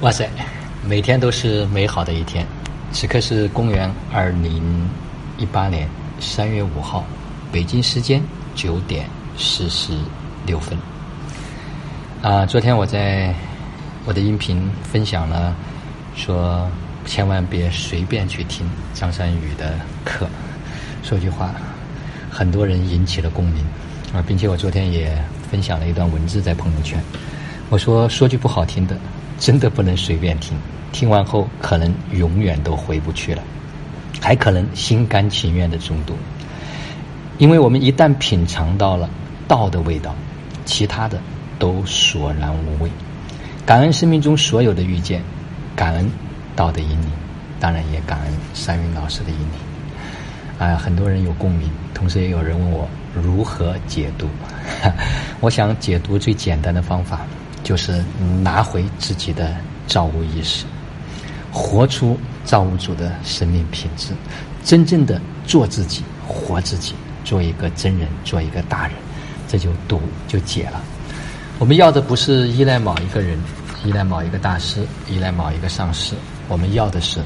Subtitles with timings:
[0.00, 0.30] 哇塞，
[0.86, 2.46] 每天都是美好的一天。
[2.92, 4.88] 此刻是公元二零
[5.38, 5.88] 一八年
[6.20, 7.04] 三月五号，
[7.50, 8.22] 北京时间
[8.54, 9.06] 九点
[9.36, 9.92] 四十
[10.46, 10.78] 六分。
[12.22, 13.34] 啊，昨天我在
[14.04, 15.52] 我的音频分享了，
[16.14, 16.70] 说
[17.04, 20.28] 千万别随便去听张三宇的课。
[21.02, 21.52] 说句话，
[22.30, 23.64] 很多人引起了共鸣
[24.14, 27.02] 啊，并且我昨天也分享了一段文字在朋友圈。
[27.68, 28.96] 我说说句不好听的。
[29.38, 30.56] 真的不能随便听，
[30.92, 33.42] 听完后可能永远都回不去了，
[34.20, 36.14] 还可能心甘情愿的中毒。
[37.38, 39.08] 因为我们一旦品尝到了
[39.46, 40.14] 道的味道，
[40.64, 41.20] 其他的
[41.58, 42.90] 都索然无味。
[43.64, 45.22] 感恩生命中所有的遇见，
[45.76, 46.10] 感恩
[46.56, 47.10] 道的引领，
[47.60, 50.66] 当然也感恩三云老师的引领。
[50.66, 54.26] 啊，很多人有共鸣，同时也有人问我如何解读。
[55.38, 57.20] 我想解读最简单的方法。
[57.62, 58.04] 就是
[58.42, 60.64] 拿回自己的造物意识，
[61.52, 64.12] 活出造物主的生命品质，
[64.64, 68.96] 真正的做自己，活自己，做一个真人，做一个大人，
[69.46, 70.80] 这就堵就解了。
[71.58, 73.38] 我们要的不是依赖某一个人，
[73.84, 76.14] 依赖某一个大师，依赖某一个上师，
[76.48, 77.20] 我们要的是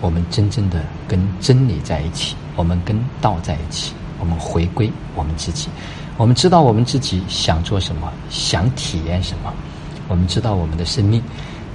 [0.00, 5.68] 我们真正的跟真理在一起，我们跟道在一起，我们回归我们自己，
[6.16, 9.52] 我们知道我们自己想做什么，想体验什么。
[10.12, 11.22] 我们知道我们的生命，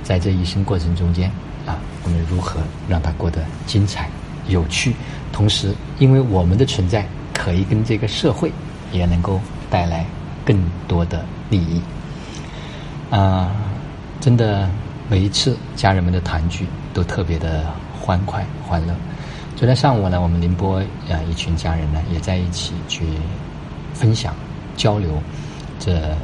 [0.04, 1.28] 在这一生过程中间
[1.66, 4.08] 啊，我们如何让它过得精彩、
[4.48, 4.94] 有趣？
[5.34, 8.52] 同时，因为我们的存在，可以跟这个社会
[8.92, 10.06] 也能够带来
[10.46, 10.56] 更
[10.88, 11.82] 多的利益。
[13.10, 13.56] 啊，
[14.22, 14.70] 真的，
[15.10, 17.66] 每一次家人们的团聚都特别的
[18.00, 18.94] 欢快、欢乐。
[19.56, 20.78] 昨天上午呢，我们宁波
[21.10, 23.04] 啊一群家人呢也在一起去
[23.96, 24.36] 分享、
[24.76, 25.20] 交流
[25.80, 26.16] 这。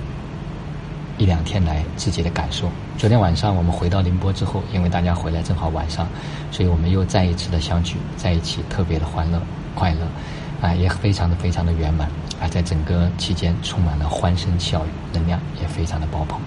[1.18, 2.70] 一两天来自己的感受。
[2.98, 6.08] 昨天晚上我们回到宁波之后，因为大家回来正好晚上，
[6.52, 9.42] 所以我们又再一次的相聚在一起，特别的欢乐
[9.76, 12.08] 快乐，啊，也非常的非常的圆满
[12.42, 16.40] 啊，在整个期间充满了欢声笑语，能量也非常的爆棚。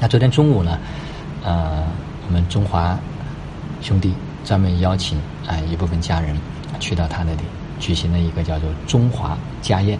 [0.00, 0.78] 那昨天中午呢，
[1.44, 1.84] 呃，
[2.26, 2.98] 我们中华
[3.80, 4.14] 兄弟
[4.44, 6.34] 专门邀请啊一部分家人
[6.80, 7.42] 去到他那里
[7.78, 9.98] 举行了一个叫做中华家宴，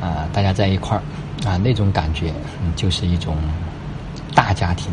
[0.00, 1.02] 啊，大家在一块儿。
[1.44, 2.32] 啊，那种感觉，
[2.74, 3.36] 就是一种
[4.34, 4.90] 大家庭，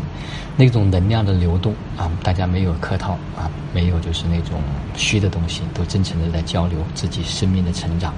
[0.56, 4.60] 那种能量的流动啊，大家没有客套啊，没有就是那种
[4.94, 8.14] 虚的东西，都真诚的在交流自己生命的成长。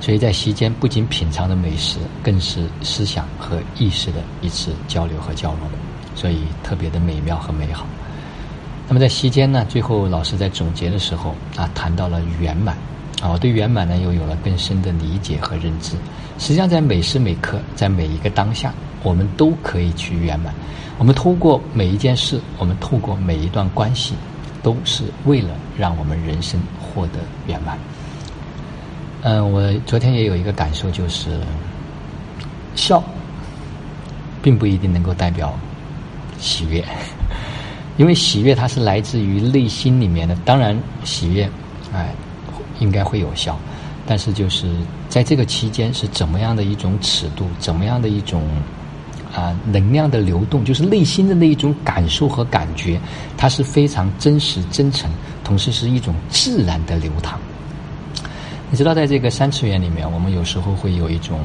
[0.00, 5.68] 所以在席间不仅品尝着美食，更是思想和意识的一次交流和交融，
[6.14, 7.86] 所以特别的美妙和美好。
[8.86, 12.76] 那么在席间呢，最后老师在总结的时候啊，谈到了圆满。
[13.20, 15.96] 啊，我对圆满呢又有了更深的理解和认知。
[16.38, 20.54] 实际上，在每时每刻，在每一个当下，我们都可以去圆满。
[20.98, 24.14] 我们透过每一件事，我们透过每一段关系，
[24.62, 27.18] 都是为了让我们人生获得
[27.48, 27.76] 圆满。
[29.22, 31.40] 嗯，我昨天也有一个感受，就是
[32.76, 33.02] 笑，
[34.40, 35.58] 并不一定能够代表
[36.38, 36.84] 喜悦，
[37.98, 40.36] 因为喜悦它是来自于内心里面的。
[40.44, 41.50] 当然，喜悦，
[41.92, 42.14] 哎。
[42.80, 43.58] 应该会有效，
[44.06, 44.68] 但是就是
[45.08, 48.42] 在这个期间是怎么样的一种尺度，怎么样的一种
[49.34, 53.00] 啊能量的流动，就是内心的那一种感受和感觉，
[53.36, 55.10] 它是非常真实、真诚，
[55.44, 57.38] 同时是一种自然的流淌。
[58.70, 61.40] 你知道，在这个三次元里面，我们有时候会有一种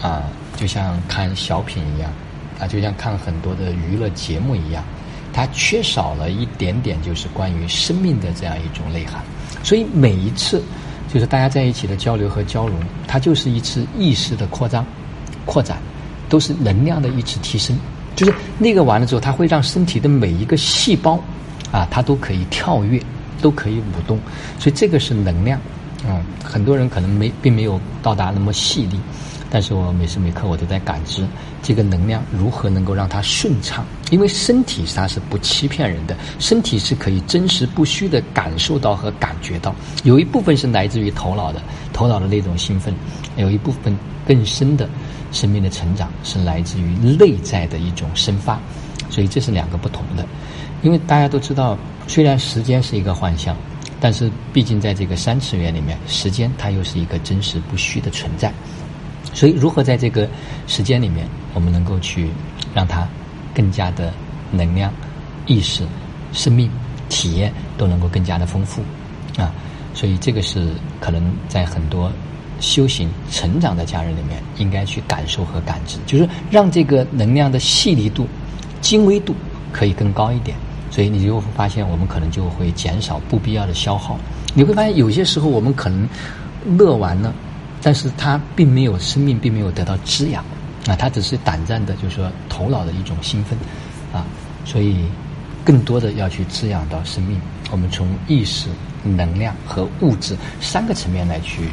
[0.00, 0.22] 啊，
[0.56, 2.10] 就像看小品一样，
[2.58, 4.82] 啊，就像看很多的娱乐节目一样，
[5.32, 9.22] 它缺少了一点点，就是关于生命的这样一种内涵。
[9.62, 10.62] 所以每一次，
[11.12, 14.84] 就是大家在一起的交流和交融，它就是一次意识的扩张、
[15.44, 15.78] 扩展，
[16.28, 17.78] 都是能量的一次提升。
[18.16, 21.22] 就是那个完了之后，它会让身体的每一个细胞，
[21.70, 23.00] 啊，它都可以跳跃，
[23.40, 24.18] 都可以舞动。
[24.58, 25.60] 所以这个是能量，
[26.04, 29.00] 啊，很多人可能没并没有到达那么细腻。
[29.50, 31.26] 但是我每时每刻我都在感知
[31.62, 39.74] 这个能量如何能够让它顺畅，因为身体它是不欺骗人的，身体是可以真实不虚的感受到和感觉到。
[40.04, 41.62] 有一部分是来自于头脑的，
[41.92, 42.92] 头脑的那种兴奋；
[43.36, 43.96] 有一部分
[44.26, 44.88] 更深的
[45.32, 48.60] 生命的成长是来自于内在的一种生发。
[49.08, 50.26] 所以这是两个不同的。
[50.82, 51.76] 因为大家都知道，
[52.06, 53.56] 虽然时间是一个幻象，
[53.98, 58.52] 但是毕竟在这个三次元里面，时间它又是一个真实不虚的存在。
[59.38, 60.28] 所以，如何在这个
[60.66, 61.24] 时间里面，
[61.54, 62.28] 我们能够去
[62.74, 63.06] 让它
[63.54, 64.12] 更加的
[64.50, 64.92] 能量、
[65.46, 65.84] 意识、
[66.32, 66.68] 生命
[67.08, 68.82] 体验都能够更加的丰富
[69.40, 69.54] 啊？
[69.94, 72.10] 所以，这个是可能在很多
[72.58, 78.26] 修行成长的家人里面应该去感受和感知，就是让这个能量的细腻度、
[78.80, 79.36] 精微度
[79.72, 80.56] 可以更高一点。
[80.90, 84.18] 所以你就会发现，我们可能就会减少不必要的消耗。
[84.52, 86.08] 你会发现，有些时候我们可能
[86.76, 87.32] 乐完了，
[87.82, 90.44] 但是它并没有生命，并没有得到滋养
[90.86, 93.58] 啊，它只是短暂的，就是说头脑的一种兴奋
[94.12, 94.26] 啊。
[94.64, 95.06] 所以，
[95.64, 97.40] 更多的要去滋养到生命。
[97.70, 98.68] 我们从意识、
[99.02, 101.68] 能量和物质三个层面来去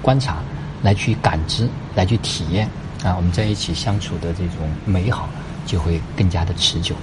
[0.00, 0.38] 观察，
[0.82, 2.68] 来去感知，来去体验
[3.02, 3.14] 啊。
[3.16, 5.28] 我们在一起相处的这种美好，
[5.66, 6.94] 就会更加的持久。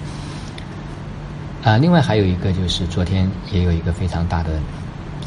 [1.63, 4.59] 啊，另外还有一个就是昨天也有一个非常大的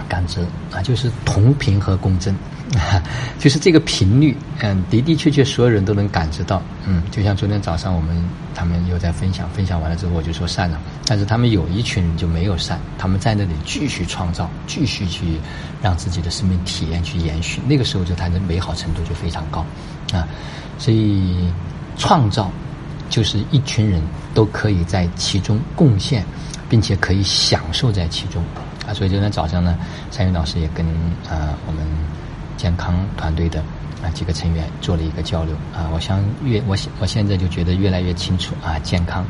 [0.08, 0.40] 感知
[0.70, 2.34] 啊，就是同频和共振，
[3.38, 8.16] 就是这个频率，嗯，的的确确所有人都能感知到，嗯，就像昨天早上我们
[8.54, 15.38] 他们又在分享，分享完了之后我就说散了，但是他们有一群人就没有散，他们在那里继续创造，继续去
[15.82, 19.64] 让自己的生命体验去延续，那个时候就它的美好程度就非常高
[20.12, 20.26] 啊，
[20.78, 21.52] 所以
[21.96, 22.50] 创造。
[23.10, 24.00] 就是一群人
[24.32, 26.24] 都可以在其中贡献，
[26.66, 28.42] 并且可以享受在其中
[28.86, 28.94] 啊！
[28.94, 29.76] 所以今天早上呢，
[30.10, 30.86] 三云老师也跟
[31.28, 31.86] 啊我们
[32.62, 33.58] 健康团队的
[34.04, 35.90] 啊几个成员做了一个交流啊！
[35.92, 39.26] 我想越我我现在就觉得越来越清楚啊，健康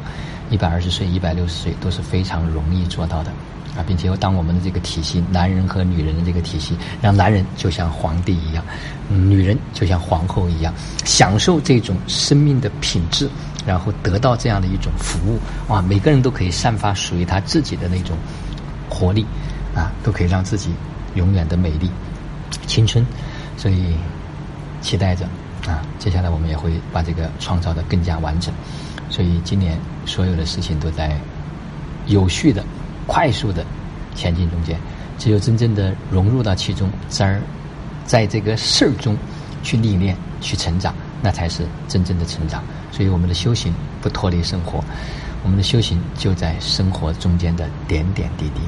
[0.50, 3.31] 一百二十岁、一百六十岁都是非常容易做到的
[3.75, 3.81] 啊！
[3.87, 8.62] 并且当我们的这个体系，男人和女人的这个体系，让男人就像皇帝一样，
[9.08, 10.75] 女人就像皇后一样，
[11.06, 13.31] 享受这种生命的品质。
[13.64, 15.38] 然后得到这样的一种服务，
[15.69, 15.81] 哇！
[15.81, 18.17] 每个人都可以散发属于他自己的那种
[18.90, 19.25] 活力，
[19.73, 20.70] 啊，都可以让自己
[21.14, 21.88] 永远的美丽、
[22.66, 23.04] 青春。
[23.56, 23.94] 所以
[24.81, 25.26] 期待着
[25.66, 28.52] 啊，接下来我们也会把这个创造的更加完整。
[29.08, 31.16] 所以今年所有的事情都在
[32.06, 32.64] 有序的、
[33.06, 33.64] 快速的
[34.14, 34.76] 前进中间。
[35.19, 37.40] 只有真正的融入到其中，在
[38.04, 39.16] 在这个事儿中
[39.62, 42.64] 去历练、去成长，那才是真正的成长。
[42.90, 44.82] 所以，我们的修行不脱离生活，
[45.44, 48.60] 我们的修行就在生活中间的点点滴滴。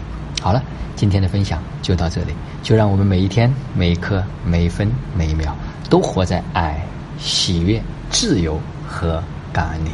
[0.44, 0.62] 好了，
[0.94, 4.86] 今天的分享就到这里，就让我们每一天、每一刻、每一分、
[5.16, 5.56] 每一秒，
[5.88, 6.84] 都活在爱、
[7.18, 9.24] 喜悦、自由和
[9.54, 9.88] 感恩里。